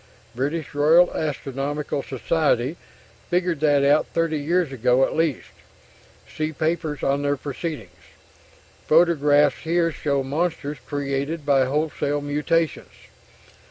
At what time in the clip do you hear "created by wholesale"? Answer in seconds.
10.87-12.19